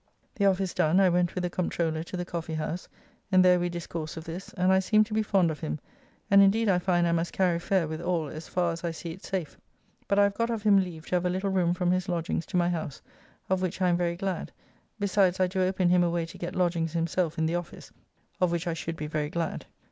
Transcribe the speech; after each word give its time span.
The 0.33 0.47
office 0.47 0.73
done, 0.73 0.99
I 0.99 1.09
went 1.09 1.35
with 1.35 1.43
the 1.43 1.49
Comptroller 1.51 2.01
to 2.05 2.17
the 2.17 2.25
Coffee 2.25 2.55
house, 2.55 2.87
and 3.31 3.45
there 3.45 3.59
we 3.59 3.69
discoursed 3.69 4.17
of 4.17 4.23
this, 4.23 4.51
and 4.53 4.73
I 4.73 4.79
seem 4.79 5.03
to 5.03 5.13
be 5.13 5.21
fond 5.21 5.51
of 5.51 5.59
him, 5.59 5.77
and 6.31 6.41
indeed 6.41 6.67
I 6.69 6.79
find 6.79 7.05
I 7.07 7.11
must 7.11 7.31
carry 7.33 7.59
fair 7.59 7.87
with 7.87 8.01
all 8.01 8.27
as 8.27 8.47
far 8.47 8.71
as 8.71 8.83
I 8.83 8.89
see 8.89 9.11
it 9.11 9.23
safe, 9.23 9.59
but 10.07 10.17
I 10.17 10.23
have 10.23 10.33
got 10.33 10.49
of 10.49 10.63
him 10.63 10.79
leave 10.79 11.05
to 11.09 11.17
have 11.17 11.25
a 11.27 11.29
little 11.29 11.51
room 11.51 11.75
from 11.75 11.91
his 11.91 12.09
lodgings 12.09 12.47
to 12.47 12.57
my 12.57 12.71
house, 12.71 12.99
of 13.47 13.61
which 13.61 13.79
I 13.79 13.89
am 13.89 13.95
very 13.97 14.15
glad, 14.15 14.51
besides 14.99 15.39
I 15.39 15.45
do 15.45 15.61
open 15.61 15.89
him 15.89 16.03
a 16.03 16.09
way 16.09 16.25
to 16.25 16.37
get 16.39 16.55
lodgings 16.55 16.93
himself 16.93 17.37
in 17.37 17.45
the 17.45 17.53
office, 17.53 17.91
of 18.39 18.51
which 18.51 18.65
I 18.65 18.73
should 18.73 18.95
be 18.95 19.05
very 19.05 19.29
glad. 19.29 19.67